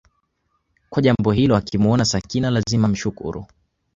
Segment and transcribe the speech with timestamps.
[0.89, 3.45] kwa jambo hilo akimwona Sakina lazima amshukuru